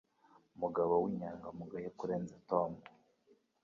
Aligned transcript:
mugabo 0.61 0.93
w'inyangamugayo 1.03 1.89
kurenza 1.97 2.35
Tom. 2.49 2.71